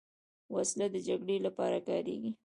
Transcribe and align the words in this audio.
وسله 0.55 0.85
د 0.91 0.95
جګړې 1.07 1.35
لپاره 1.45 1.77
کارېږي 1.87 2.31